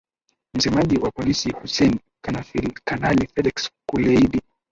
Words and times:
msemaji 0.53 0.97
wa 0.97 1.11
polisi 1.11 1.51
hussen 1.51 1.99
kanali 2.85 3.27
felix 3.27 3.69
kuleidi 3.89 4.41